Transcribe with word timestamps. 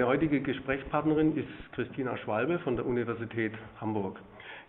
Meine 0.00 0.12
heutige 0.12 0.40
Gesprächspartnerin 0.40 1.36
ist 1.36 1.72
Christina 1.74 2.16
Schwalbe 2.16 2.58
von 2.60 2.74
der 2.74 2.86
Universität 2.86 3.52
Hamburg. 3.82 4.18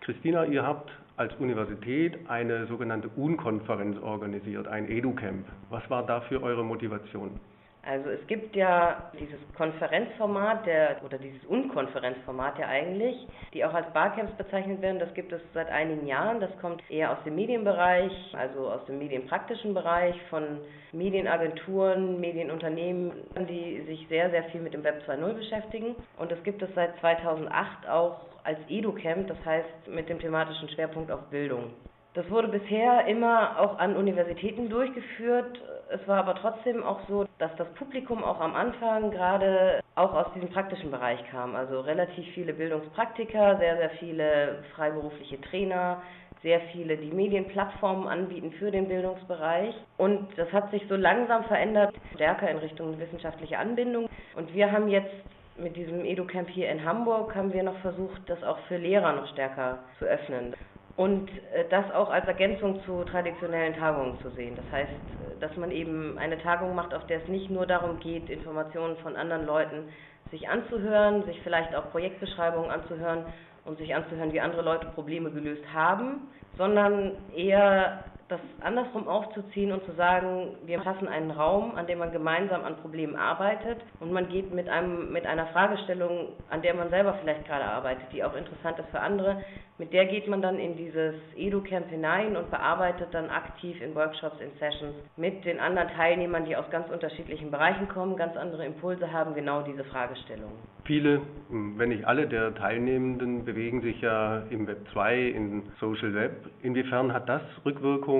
Christina, 0.02 0.44
ihr 0.44 0.62
habt 0.62 0.90
als 1.16 1.34
Universität 1.36 2.18
eine 2.28 2.66
sogenannte 2.66 3.08
UN-Konferenz 3.16 3.96
organisiert, 4.02 4.68
ein 4.68 4.90
EduCamp. 4.90 5.46
Was 5.70 5.88
war 5.88 6.04
dafür 6.04 6.42
eure 6.42 6.62
Motivation? 6.62 7.40
Also 7.84 8.10
es 8.10 8.24
gibt 8.28 8.54
ja 8.54 9.10
dieses 9.18 9.40
Konferenzformat 9.56 10.66
der 10.66 11.02
oder 11.04 11.18
dieses 11.18 11.44
Unkonferenzformat 11.46 12.56
ja 12.60 12.68
eigentlich, 12.68 13.26
die 13.52 13.64
auch 13.64 13.74
als 13.74 13.92
Barcamps 13.92 14.32
bezeichnet 14.34 14.80
werden. 14.82 15.00
Das 15.00 15.12
gibt 15.14 15.32
es 15.32 15.40
seit 15.52 15.68
einigen 15.68 16.06
Jahren. 16.06 16.38
Das 16.38 16.56
kommt 16.60 16.80
eher 16.88 17.10
aus 17.10 17.18
dem 17.24 17.34
Medienbereich, 17.34 18.12
also 18.38 18.70
aus 18.70 18.84
dem 18.86 18.98
medienpraktischen 18.98 19.74
Bereich 19.74 20.14
von 20.30 20.60
Medienagenturen, 20.92 22.20
Medienunternehmen, 22.20 23.12
die 23.48 23.82
sich 23.86 24.06
sehr 24.08 24.30
sehr 24.30 24.44
viel 24.44 24.60
mit 24.60 24.74
dem 24.74 24.84
Web 24.84 25.02
2.0 25.08 25.32
beschäftigen. 25.34 25.96
Und 26.18 26.30
es 26.30 26.42
gibt 26.44 26.62
es 26.62 26.72
seit 26.76 26.96
2008 27.00 27.88
auch 27.88 28.20
als 28.44 28.58
EduCamp, 28.68 29.26
das 29.26 29.44
heißt 29.44 29.88
mit 29.88 30.08
dem 30.08 30.20
thematischen 30.20 30.68
Schwerpunkt 30.68 31.10
auf 31.10 31.22
Bildung. 31.30 31.72
Das 32.14 32.28
wurde 32.28 32.48
bisher 32.48 33.06
immer 33.06 33.58
auch 33.58 33.78
an 33.78 33.96
Universitäten 33.96 34.68
durchgeführt. 34.68 35.58
Es 35.88 36.06
war 36.06 36.18
aber 36.18 36.34
trotzdem 36.34 36.82
auch 36.82 37.00
so, 37.08 37.24
dass 37.38 37.50
das 37.56 37.66
Publikum 37.74 38.22
auch 38.22 38.38
am 38.38 38.54
Anfang 38.54 39.10
gerade 39.10 39.80
auch 39.94 40.12
aus 40.12 40.26
diesem 40.34 40.50
praktischen 40.50 40.90
Bereich 40.90 41.18
kam. 41.30 41.56
Also 41.56 41.80
relativ 41.80 42.26
viele 42.34 42.52
Bildungspraktiker, 42.52 43.56
sehr, 43.56 43.78
sehr 43.78 43.90
viele 43.90 44.62
freiberufliche 44.74 45.40
Trainer, 45.40 46.02
sehr 46.42 46.60
viele, 46.72 46.98
die 46.98 47.10
Medienplattformen 47.10 48.06
anbieten 48.06 48.52
für 48.58 48.70
den 48.70 48.88
Bildungsbereich. 48.88 49.74
Und 49.96 50.26
das 50.36 50.52
hat 50.52 50.70
sich 50.70 50.82
so 50.88 50.96
langsam 50.96 51.44
verändert, 51.44 51.94
stärker 52.14 52.50
in 52.50 52.58
Richtung 52.58 52.98
wissenschaftliche 52.98 53.58
Anbindung. 53.58 54.10
Und 54.36 54.52
wir 54.52 54.70
haben 54.70 54.88
jetzt 54.88 55.14
mit 55.56 55.76
diesem 55.76 56.04
EduCamp 56.04 56.50
hier 56.50 56.70
in 56.70 56.84
Hamburg 56.84 57.34
haben 57.34 57.52
wir 57.54 57.62
noch 57.62 57.78
versucht, 57.78 58.20
das 58.26 58.42
auch 58.42 58.58
für 58.68 58.76
Lehrer 58.76 59.12
noch 59.12 59.28
stärker 59.28 59.78
zu 59.98 60.04
öffnen 60.04 60.54
und 60.96 61.30
äh, 61.52 61.64
das 61.70 61.90
auch 61.92 62.10
als 62.10 62.26
Ergänzung 62.26 62.82
zu 62.84 63.04
traditionellen 63.04 63.74
Tagungen 63.74 64.18
zu 64.20 64.30
sehen. 64.30 64.56
Das 64.56 64.64
heißt, 64.70 64.90
äh, 64.90 65.40
dass 65.40 65.56
man 65.56 65.70
eben 65.70 66.18
eine 66.18 66.38
Tagung 66.38 66.74
macht, 66.74 66.94
auf 66.94 67.06
der 67.06 67.22
es 67.22 67.28
nicht 67.28 67.50
nur 67.50 67.66
darum 67.66 67.98
geht, 68.00 68.28
Informationen 68.28 68.96
von 68.98 69.16
anderen 69.16 69.46
Leuten 69.46 69.88
sich 70.30 70.48
anzuhören, 70.48 71.24
sich 71.24 71.40
vielleicht 71.42 71.74
auch 71.74 71.90
Projektbeschreibungen 71.90 72.70
anzuhören 72.70 73.26
und 73.64 73.78
sich 73.78 73.94
anzuhören, 73.94 74.32
wie 74.32 74.40
andere 74.40 74.62
Leute 74.62 74.86
Probleme 74.88 75.30
gelöst 75.30 75.64
haben, 75.72 76.28
sondern 76.56 77.12
eher 77.34 78.04
das 78.32 78.40
andersrum 78.60 79.06
aufzuziehen 79.06 79.72
und 79.72 79.84
zu 79.84 79.92
sagen, 79.92 80.56
wir 80.64 80.80
fassen 80.80 81.06
einen 81.06 81.30
Raum, 81.30 81.74
an 81.76 81.86
dem 81.86 81.98
man 81.98 82.12
gemeinsam 82.12 82.64
an 82.64 82.76
Problemen 82.76 83.14
arbeitet 83.14 83.78
und 84.00 84.10
man 84.10 84.28
geht 84.28 84.52
mit 84.52 84.68
einem 84.68 85.12
mit 85.12 85.26
einer 85.26 85.46
Fragestellung, 85.48 86.28
an 86.50 86.62
der 86.62 86.74
man 86.74 86.88
selber 86.88 87.14
vielleicht 87.20 87.46
gerade 87.46 87.64
arbeitet, 87.64 88.06
die 88.12 88.24
auch 88.24 88.34
interessant 88.34 88.78
ist 88.78 88.88
für 88.90 89.00
andere, 89.00 89.44
mit 89.82 89.92
der 89.92 90.06
geht 90.06 90.28
man 90.28 90.40
dann 90.40 90.58
in 90.58 90.76
dieses 90.76 91.14
EduCamp 91.34 91.88
hinein 91.88 92.36
und 92.36 92.50
bearbeitet 92.50 93.08
dann 93.12 93.28
aktiv 93.30 93.80
in 93.82 93.94
Workshops, 93.94 94.36
in 94.40 94.50
Sessions 94.58 94.94
mit 95.16 95.44
den 95.44 95.58
anderen 95.58 95.88
Teilnehmern, 95.88 96.44
die 96.44 96.54
aus 96.54 96.70
ganz 96.70 96.88
unterschiedlichen 96.88 97.50
Bereichen 97.50 97.88
kommen, 97.88 98.16
ganz 98.16 98.36
andere 98.36 98.64
Impulse 98.64 99.10
haben, 99.12 99.34
genau 99.34 99.62
diese 99.62 99.82
Fragestellung. 99.84 100.52
Viele, 100.84 101.22
wenn 101.48 101.88
nicht 101.88 102.04
alle 102.04 102.28
der 102.28 102.54
Teilnehmenden 102.54 103.44
bewegen 103.44 103.82
sich 103.82 104.00
ja 104.00 104.42
im 104.50 104.66
Web 104.66 104.86
2, 104.92 105.18
in 105.18 105.62
Social 105.80 106.14
Web. 106.14 106.50
Inwiefern 106.62 107.12
hat 107.12 107.28
das 107.28 107.42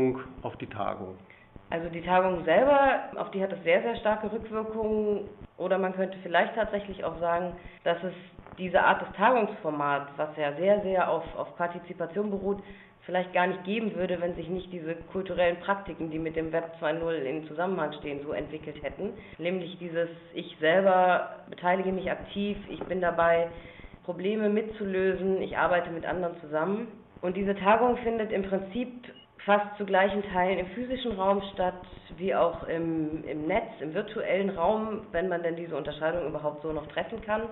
Rückwirkung 0.03 0.21
auf 0.43 0.57
die 0.57 0.67
Tagung? 0.67 1.17
Also 1.71 1.89
die 1.89 2.03
Tagung 2.03 2.45
selber, 2.45 3.05
auf 3.17 3.31
die 3.31 3.43
hat 3.43 3.53
es 3.53 3.63
sehr, 3.63 3.83
sehr 3.83 3.97
starke 3.97 4.31
Rückwirkungen. 4.31 5.29
Oder 5.57 5.79
man 5.79 5.95
könnte 5.95 6.19
vielleicht 6.23 6.55
tatsächlich 6.55 7.05
auch 7.05 7.19
sagen, 7.21 7.55
dass 7.85 7.97
es 8.03 8.13
diese 8.59 8.83
Art 8.83 9.01
des 9.01 9.13
Tagungsformats, 9.17 10.11
was 10.17 10.29
ja 10.37 10.53
sehr, 10.57 10.83
sehr 10.83 11.11
auf, 11.11 11.25
auf 11.37 11.57
Partizipation 11.57 12.31
beruht, 12.31 12.63
vielleicht 13.07 13.33
gar 13.33 13.47
nicht 13.47 13.65
geben 13.65 13.95
würde, 13.95 14.21
wenn 14.21 14.35
sich 14.35 14.49
nicht 14.49 14.73
diese 14.73 14.95
kulturellen 15.13 15.59
Praktiken, 15.61 16.11
die 16.11 16.19
mit 16.19 16.37
dem 16.37 16.53
Web 16.53 16.75
2.0 16.81 17.13
in 17.15 17.47
Zusammenhang 17.49 17.93
stehen, 17.95 18.23
so 18.23 18.33
entwickelt 18.33 18.83
hätten. 18.83 19.13
Nämlich 19.39 19.79
dieses, 19.79 20.09
ich 20.35 20.57
selber 20.61 21.37
beteilige 21.49 21.93
mich 21.93 22.11
aktiv, 22.11 22.57
ich 22.69 22.81
bin 22.85 23.01
dabei, 23.01 23.49
Probleme 24.05 24.49
mitzulösen, 24.49 25.41
ich 25.43 25.57
arbeite 25.57 25.91
mit 25.91 26.05
anderen 26.05 26.39
zusammen. 26.41 26.89
Und 27.23 27.37
diese 27.37 27.55
Tagung 27.55 27.97
findet 27.99 28.33
im 28.33 28.43
Prinzip 28.43 28.91
fast 29.45 29.77
zu 29.77 29.85
gleichen 29.85 30.23
Teilen 30.33 30.59
im 30.59 30.67
physischen 30.69 31.13
Raum 31.13 31.43
statt, 31.53 31.75
wie 32.17 32.35
auch 32.35 32.65
im, 32.65 33.25
im 33.25 33.47
Netz, 33.47 33.71
im 33.81 33.95
virtuellen 33.95 34.51
Raum, 34.51 35.07
wenn 35.13 35.29
man 35.29 35.43
denn 35.43 35.57
diese 35.57 35.77
Unterscheidung 35.77 36.27
überhaupt 36.29 36.63
so 36.63 36.73
noch 36.73 36.87
treffen 36.89 37.21
kann. 37.23 37.43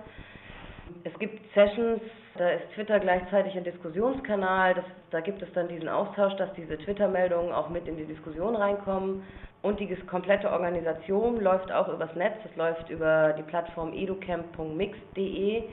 Es 1.05 1.17
gibt 1.19 1.41
Sessions, 1.55 2.01
da 2.37 2.51
ist 2.51 2.73
Twitter 2.75 2.99
gleichzeitig 3.01 3.57
ein 3.57 3.65
Diskussionskanal, 3.65 4.75
das, 4.75 4.85
da 5.11 5.21
gibt 5.21 5.41
es 5.43 5.53
dann 5.53 5.69
diesen 5.69 5.89
Austausch, 5.89 6.35
dass 6.37 6.53
diese 6.55 6.79
Twitter-Meldungen 6.79 7.53
auch 7.53 7.69
mit 7.69 7.87
in 7.87 7.97
die 7.97 8.07
Diskussion 8.07 8.57
reinkommen. 8.57 9.23
Und 9.63 9.79
die 9.79 9.95
komplette 10.07 10.51
Organisation 10.51 11.41
läuft 11.41 11.71
auch 11.71 11.89
übers 11.89 12.15
Netz, 12.15 12.35
das 12.43 12.57
läuft 12.57 12.89
über 12.89 13.35
die 13.35 13.43
Plattform 13.43 13.93
educamp.mix.de, 13.93 15.65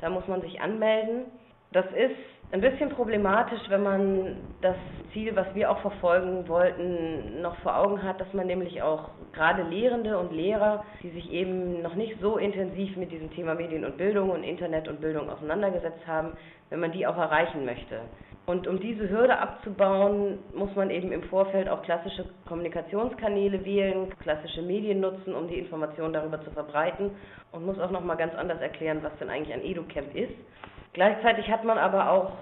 da 0.00 0.10
muss 0.10 0.26
man 0.26 0.42
sich 0.42 0.60
anmelden. 0.60 1.26
Das 1.72 1.86
ist 1.86 2.16
ein 2.52 2.60
bisschen 2.60 2.90
problematisch, 2.90 3.60
wenn 3.68 3.82
man 3.82 4.36
das 4.60 4.76
Ziel, 5.12 5.34
was 5.34 5.46
wir 5.54 5.70
auch 5.70 5.80
verfolgen 5.80 6.46
wollten, 6.48 7.40
noch 7.42 7.56
vor 7.58 7.76
Augen 7.76 8.02
hat, 8.02 8.20
dass 8.20 8.32
man 8.32 8.46
nämlich 8.46 8.82
auch 8.82 9.10
gerade 9.32 9.62
Lehrende 9.62 10.18
und 10.18 10.32
Lehrer, 10.32 10.84
die 11.02 11.10
sich 11.10 11.30
eben 11.32 11.82
noch 11.82 11.94
nicht 11.94 12.20
so 12.20 12.36
intensiv 12.36 12.96
mit 12.96 13.10
diesem 13.10 13.30
Thema 13.30 13.54
Medien 13.54 13.84
und 13.84 13.96
Bildung 13.96 14.30
und 14.30 14.44
Internet 14.44 14.88
und 14.88 15.00
Bildung 15.00 15.28
auseinandergesetzt 15.28 16.06
haben, 16.06 16.32
wenn 16.70 16.80
man 16.80 16.92
die 16.92 17.06
auch 17.06 17.16
erreichen 17.16 17.64
möchte. 17.64 18.00
Und 18.46 18.68
um 18.68 18.78
diese 18.78 19.08
Hürde 19.10 19.38
abzubauen, 19.38 20.38
muss 20.54 20.74
man 20.76 20.90
eben 20.90 21.10
im 21.10 21.24
Vorfeld 21.24 21.68
auch 21.68 21.82
klassische 21.82 22.26
Kommunikationskanäle 22.46 23.64
wählen, 23.64 24.08
klassische 24.20 24.62
Medien 24.62 25.00
nutzen, 25.00 25.34
um 25.34 25.48
die 25.48 25.58
Informationen 25.58 26.12
darüber 26.12 26.40
zu 26.44 26.52
verbreiten 26.52 27.10
und 27.50 27.66
muss 27.66 27.80
auch 27.80 27.90
noch 27.90 28.04
mal 28.04 28.14
ganz 28.14 28.34
anders 28.36 28.60
erklären, 28.60 29.00
was 29.02 29.16
denn 29.18 29.30
eigentlich 29.30 29.52
ein 29.52 29.64
EduCamp 29.64 30.14
ist. 30.14 30.34
Gleichzeitig 30.96 31.50
hat 31.50 31.62
man 31.62 31.76
aber 31.76 32.10
auch 32.10 32.32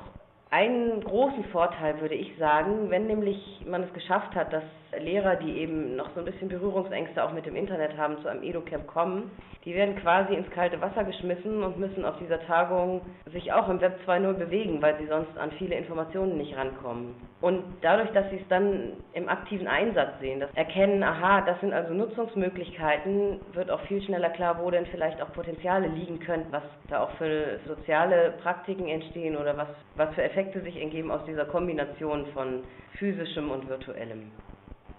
einen 0.50 1.02
großen 1.02 1.44
Vorteil, 1.46 2.00
würde 2.00 2.14
ich 2.14 2.38
sagen, 2.38 2.88
wenn 2.88 3.08
nämlich 3.08 3.60
man 3.66 3.82
es 3.82 3.92
geschafft 3.92 4.32
hat, 4.36 4.52
dass 4.52 4.62
Lehrer, 5.00 5.36
die 5.36 5.58
eben 5.58 5.96
noch 5.96 6.10
so 6.14 6.20
ein 6.20 6.26
bisschen 6.26 6.48
Berührungsängste 6.48 7.22
auch 7.22 7.32
mit 7.32 7.46
dem 7.46 7.56
Internet 7.56 7.96
haben, 7.96 8.20
zu 8.22 8.28
einem 8.28 8.42
Edu-Camp 8.42 8.86
kommen, 8.86 9.30
die 9.64 9.74
werden 9.74 9.96
quasi 9.96 10.34
ins 10.34 10.50
kalte 10.50 10.80
Wasser 10.80 11.04
geschmissen 11.04 11.62
und 11.62 11.78
müssen 11.78 12.04
auf 12.04 12.18
dieser 12.18 12.40
Tagung 12.46 13.00
sich 13.32 13.52
auch 13.52 13.68
im 13.68 13.80
Web 13.80 13.98
2.0 14.06 14.34
bewegen, 14.34 14.82
weil 14.82 14.98
sie 14.98 15.06
sonst 15.06 15.36
an 15.38 15.50
viele 15.52 15.74
Informationen 15.74 16.36
nicht 16.36 16.56
rankommen. 16.56 17.14
Und 17.40 17.62
dadurch, 17.80 18.10
dass 18.12 18.28
sie 18.30 18.36
es 18.36 18.48
dann 18.48 18.92
im 19.12 19.28
aktiven 19.28 19.66
Einsatz 19.66 20.18
sehen, 20.20 20.40
das 20.40 20.50
erkennen, 20.54 21.02
aha, 21.02 21.42
das 21.42 21.60
sind 21.60 21.72
also 21.72 21.94
Nutzungsmöglichkeiten, 21.94 23.40
wird 23.52 23.70
auch 23.70 23.80
viel 23.82 24.02
schneller 24.02 24.30
klar, 24.30 24.58
wo 24.62 24.70
denn 24.70 24.86
vielleicht 24.86 25.20
auch 25.22 25.32
Potenziale 25.32 25.88
liegen 25.88 26.20
können, 26.20 26.46
was 26.50 26.62
da 26.88 27.02
auch 27.02 27.10
für 27.12 27.58
soziale 27.66 28.34
Praktiken 28.42 28.88
entstehen 28.88 29.36
oder 29.36 29.56
was, 29.56 29.68
was 29.96 30.14
für 30.14 30.22
Effekte 30.22 30.60
sich 30.60 30.80
ergeben 30.80 31.10
aus 31.10 31.24
dieser 31.26 31.46
Kombination 31.46 32.26
von 32.34 32.64
physischem 32.98 33.50
und 33.50 33.68
virtuellem. 33.68 34.30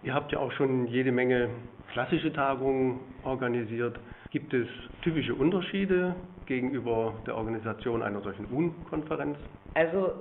Ihr 0.05 0.13
habt 0.13 0.31
ja 0.31 0.37
auch 0.37 0.51
schon 0.51 0.85
jede 0.85 1.11
Menge 1.11 1.49
klassische 1.91 2.31
Tagungen 2.31 2.99
organisiert. 3.23 3.97
Gibt 4.29 4.53
es 4.53 4.67
typische 5.01 5.33
Unterschiede 5.33 6.15
gegenüber 6.45 7.15
der 7.25 7.35
Organisation 7.35 8.03
einer 8.03 8.21
solchen 8.21 8.45
UN-Konferenz? 8.53 9.35
Also 9.73 10.11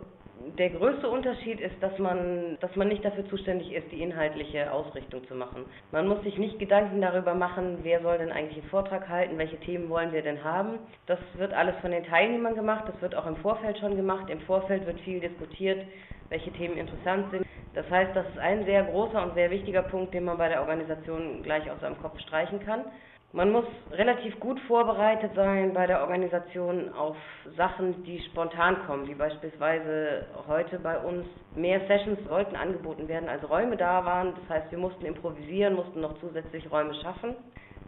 der 0.57 0.71
größte 0.71 1.07
Unterschied 1.07 1.61
ist, 1.61 1.75
dass 1.83 1.99
man, 1.99 2.57
dass 2.61 2.75
man 2.77 2.89
nicht 2.89 3.05
dafür 3.05 3.27
zuständig 3.29 3.75
ist, 3.75 3.93
die 3.93 4.01
inhaltliche 4.01 4.73
Ausrichtung 4.73 5.27
zu 5.29 5.35
machen. 5.35 5.67
Man 5.93 6.09
muss 6.09 6.23
sich 6.23 6.39
nicht 6.39 6.59
Gedanken 6.59 7.03
darüber 7.03 7.35
machen, 7.35 7.81
wer 7.83 8.01
soll 8.01 8.17
denn 8.17 8.33
eigentlich 8.33 8.63
einen 8.63 8.71
Vortrag 8.71 9.07
halten, 9.11 9.37
welche 9.37 9.61
Themen 9.61 9.91
wollen 9.91 10.13
wir 10.13 10.23
denn 10.23 10.43
haben. 10.43 10.79
Das 11.07 11.19
wird 11.37 11.53
alles 11.53 11.75
von 11.83 11.91
den 11.91 12.05
Teilnehmern 12.05 12.55
gemacht, 12.55 12.85
das 12.87 13.01
wird 13.03 13.15
auch 13.15 13.27
im 13.27 13.37
Vorfeld 13.37 13.79
schon 13.79 13.97
gemacht. 13.97 14.31
Im 14.31 14.41
Vorfeld 14.41 14.87
wird 14.87 14.99
viel 15.01 15.21
diskutiert, 15.21 15.85
welche 16.35 16.53
Themen 16.53 16.77
interessant 16.77 17.31
sind. 17.31 17.47
Das 17.75 17.89
heißt, 17.89 18.11
das 18.15 18.27
ist 18.29 18.39
ein 18.39 18.65
sehr 18.65 18.83
großer 18.85 19.23
und 19.23 19.35
sehr 19.35 19.51
wichtiger 19.51 19.83
Punkt, 19.83 20.13
den 20.15 20.25
man 20.25 20.37
bei 20.37 20.49
der 20.49 20.61
Organisation 20.61 21.43
gleich 21.45 21.71
aus 21.71 21.81
seinem 21.81 22.01
Kopf 22.01 22.19
streichen 22.21 22.59
kann. 22.61 22.85
Man 23.33 23.51
muss 23.51 23.65
relativ 23.91 24.39
gut 24.39 24.61
vorbereitet 24.69 25.33
sein 25.35 25.73
bei 25.75 25.87
der 25.87 26.01
Organisation 26.01 26.93
auf 26.93 27.17
Sachen, 27.57 28.05
die 28.05 28.21
spontan 28.31 28.77
kommen, 28.87 29.09
wie 29.09 29.15
beispielsweise 29.15 30.27
heute 30.47 30.79
bei 30.79 30.99
uns 30.99 31.27
mehr 31.57 31.81
Sessions 31.89 32.19
sollten 32.29 32.55
angeboten 32.55 33.09
werden, 33.09 33.29
als 33.29 33.49
Räume 33.49 33.77
da 33.77 34.05
waren. 34.05 34.35
Das 34.41 34.57
heißt, 34.57 34.71
wir 34.71 34.79
mussten 34.79 35.07
improvisieren, 35.07 35.75
mussten 35.75 36.01
noch 36.01 36.19
zusätzlich 36.21 36.71
Räume 36.71 36.95
schaffen. 36.95 37.35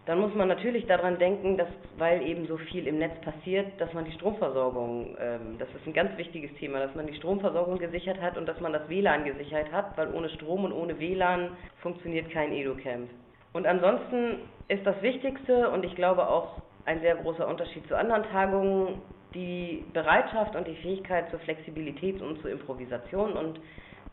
Dann 0.07 0.21
muss 0.21 0.33
man 0.35 0.47
natürlich 0.47 0.87
daran 0.87 1.19
denken, 1.19 1.57
dass, 1.57 1.69
weil 1.99 2.23
eben 2.23 2.47
so 2.47 2.57
viel 2.57 2.87
im 2.87 2.99
Netz 2.99 3.21
passiert, 3.23 3.73
dass 3.81 3.93
man 3.93 4.05
die 4.05 4.13
Stromversorgung, 4.13 5.17
ähm, 5.21 5.59
das 5.59 5.69
ist 5.75 5.85
ein 5.85 5.93
ganz 5.93 6.17
wichtiges 6.17 6.55
Thema, 6.59 6.79
dass 6.79 6.95
man 6.95 7.09
die 7.09 7.17
Stromversorgung 7.17 7.79
gesichert 7.79 8.21
hat 8.21 8.39
und 8.39 8.47
dass 8.47 8.61
man 8.61 8.73
das 8.73 8.89
WLAN 8.89 9.25
gesichert 9.25 9.71
hat, 9.73 9.99
weil 9.99 10.15
ohne 10.15 10.29
Strom 10.31 10.65
und 10.65 10.73
ohne 10.73 11.01
WLAN 11.01 11.51
funktioniert 11.83 12.31
kein 12.31 12.53
EduCamp. 12.53 13.11
Und 13.53 13.67
ansonsten 13.67 14.43
ist 14.69 14.87
das 14.87 15.01
Wichtigste 15.03 15.71
und 15.71 15.85
ich 15.85 15.97
glaube 15.97 16.29
auch 16.29 16.63
ein 16.85 17.01
sehr 17.01 17.17
großer 17.17 17.49
Unterschied 17.49 17.87
zu 17.89 17.97
anderen 17.97 18.23
Tagungen, 18.31 19.03
die 19.35 19.85
Bereitschaft 19.93 20.55
und 20.55 20.69
die 20.69 20.77
Fähigkeit 20.77 21.31
zur 21.31 21.41
Flexibilität 21.41 22.23
und 22.23 22.41
zur 22.43 22.51
Improvisation. 22.51 23.33
Und 23.33 23.61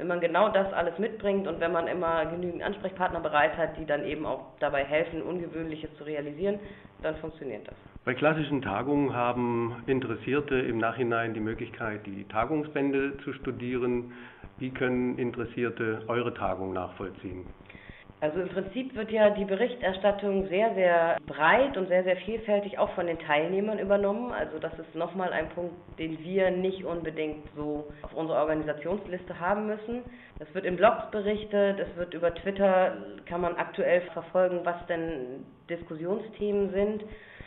wenn 0.04 0.10
man 0.10 0.20
genau 0.20 0.50
das 0.50 0.74
alles 0.74 1.00
mitbringt 1.00 1.48
und 1.48 1.62
wenn 1.62 1.72
man 1.72 1.88
immer 1.88 2.26
genügend 2.26 2.62
Ansprechpartner 2.62 3.22
bereit 3.22 3.56
hat, 3.56 3.78
die 3.78 3.86
dann 3.86 4.04
eben 4.04 4.26
auch 4.26 4.48
dabei 4.60 4.84
helfen, 4.84 5.22
Ungewöhnliches 5.22 5.96
zu 5.96 6.04
realisieren, 6.04 6.60
dann 7.02 7.16
funktioniert 7.16 7.66
das. 7.66 7.76
Bei 8.04 8.14
klassischen 8.14 8.62
Tagungen 8.62 9.16
haben 9.16 9.82
Interessierte 9.86 10.56
im 10.56 10.78
Nachhinein 10.78 11.34
die 11.34 11.40
Möglichkeit, 11.40 12.06
die 12.06 12.28
Tagungsbände 12.28 13.16
zu 13.24 13.32
studieren. 13.32 14.12
Wie 14.60 14.72
können 14.72 15.18
Interessierte 15.18 16.02
eure 16.10 16.34
Tagung 16.34 16.74
nachvollziehen? 16.74 17.46
Also 18.24 18.40
im 18.40 18.48
Prinzip 18.48 18.96
wird 18.96 19.12
ja 19.12 19.32
die 19.32 19.44
Berichterstattung 19.44 20.48
sehr, 20.48 20.74
sehr 20.76 21.18
breit 21.28 21.76
und 21.76 21.90
sehr, 21.90 22.06
sehr 22.06 22.16
vielfältig 22.16 22.80
auch 22.80 22.90
von 22.92 23.06
den 23.06 23.20
Teilnehmern 23.20 23.80
übernommen. 23.80 24.32
Also 24.32 24.60
das 24.60 24.72
ist 24.80 24.96
nochmal 24.96 25.34
ein 25.34 25.50
Punkt, 25.50 25.76
den 26.00 26.18
wir 26.24 26.50
nicht 26.50 26.86
unbedingt 26.86 27.44
so 27.54 27.92
auf 28.02 28.14
unserer 28.14 28.40
Organisationsliste 28.40 29.42
haben 29.42 29.68
müssen. 29.68 30.04
Es 30.40 30.48
wird 30.56 30.64
in 30.64 30.78
Blogs 30.78 31.12
berichtet, 31.12 31.82
es 31.82 31.98
wird 31.98 32.14
über 32.14 32.34
Twitter, 32.34 32.96
kann 33.26 33.42
man 33.42 33.58
aktuell 33.58 34.00
verfolgen, 34.14 34.62
was 34.64 34.78
denn 34.88 35.46
Diskussionsthemen 35.70 36.72
sind. 36.72 37.04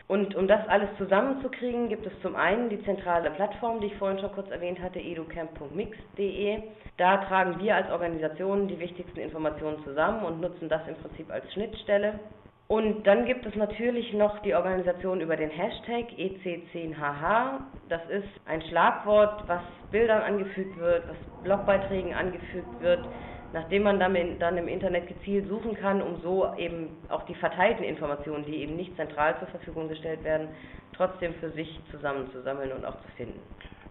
Und 0.09 0.37
um 0.37 0.47
das 0.47 0.67
alles 0.69 0.89
zusammenzukriegen, 0.99 1.89
gibt 1.89 2.07
es 2.07 2.13
zum 2.23 2.37
einen 2.37 2.69
die 2.69 2.83
zentrale 2.85 3.31
Plattform, 3.31 3.81
die 3.81 3.89
ich 3.89 3.97
vorhin 3.97 4.21
schon 4.21 4.33
kurz 4.33 4.51
erwähnt 4.51 4.81
hatte, 4.81 5.01
educamp.mix.de. 5.01 6.63
Da 6.97 7.17
tragen 7.25 7.59
wir 7.59 7.75
als 7.75 7.91
Organisation 7.91 8.69
die 8.69 8.79
wichtigsten 8.79 9.19
Informationen 9.19 9.83
zusammen 9.85 10.25
und 10.25 10.41
nutzen 10.41 10.69
das 10.69 10.87
im 10.87 10.95
Prinzip 10.95 11.31
als 11.31 11.53
Schnittstelle. 11.53 12.21
Und 12.69 13.07
dann 13.07 13.27
gibt 13.27 13.47
es 13.47 13.55
natürlich 13.55 14.13
noch 14.13 14.41
die 14.41 14.55
Organisation 14.55 15.21
über 15.21 15.37
den 15.37 15.51
Hashtag 15.51 16.07
EC10HH. 16.19 17.61
Das 17.89 18.03
ist 18.09 18.29
ein 18.47 18.61
Schlagwort, 18.63 19.45
was 19.47 19.63
Bildern 19.93 20.23
angefügt 20.23 20.77
wird, 20.79 21.09
was 21.09 21.17
Blogbeiträgen 21.45 22.13
angefügt 22.13 22.81
wird, 22.81 23.07
nachdem 23.53 23.83
man 23.83 23.99
dann, 23.99 24.17
dann 24.39 24.57
im 24.57 24.69
Internet 24.69 25.09
gezielt 25.09 25.49
suchen 25.49 25.75
kann, 25.75 26.03
um 26.03 26.21
so 26.23 26.53
eben 26.57 26.89
auch 27.09 27.25
die 27.27 27.35
verteilten 27.35 27.85
Informationen, 27.85 28.45
die 28.45 28.57
eben 28.57 28.77
nicht 28.77 28.95
zentral 28.97 29.39
zur 29.39 29.49
Verfügung 29.49 29.89
gestellt 29.89 30.23
werden, 30.25 30.49
trotzdem 30.93 31.35
für 31.35 31.51
sich 31.51 31.81
zusammenzusammeln 31.91 32.73
und 32.73 32.85
auch 32.85 32.97
zu 33.01 33.09
finden. 33.17 33.41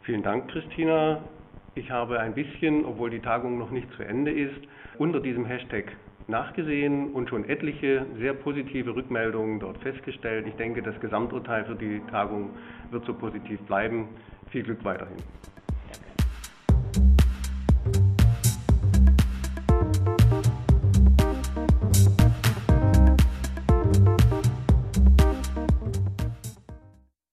Vielen 0.03 0.23
Dank, 0.23 0.49
Christina. 0.49 1.23
Ich 1.75 1.91
habe 1.91 2.19
ein 2.19 2.33
bisschen, 2.33 2.85
obwohl 2.85 3.09
die 3.09 3.19
Tagung 3.19 3.57
noch 3.57 3.69
nicht 3.69 3.91
zu 3.97 4.03
Ende 4.03 4.31
ist, 4.31 4.61
unter 4.97 5.19
diesem 5.19 5.45
Hashtag 5.45 5.91
nachgesehen 6.27 7.13
und 7.13 7.29
schon 7.29 7.47
etliche 7.47 8.05
sehr 8.17 8.33
positive 8.33 8.95
Rückmeldungen 8.95 9.59
dort 9.59 9.77
festgestellt. 9.79 10.47
Ich 10.47 10.55
denke, 10.55 10.81
das 10.81 10.99
Gesamturteil 10.99 11.65
für 11.65 11.75
die 11.75 12.01
Tagung 12.09 12.51
wird 12.91 13.05
so 13.05 13.13
positiv 13.13 13.59
bleiben. 13.61 14.07
Viel 14.49 14.63
Glück 14.63 14.83
weiterhin. 14.83 15.17